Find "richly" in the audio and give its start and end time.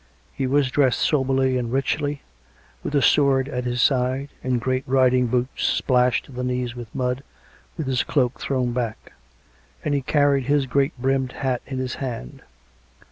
1.71-2.23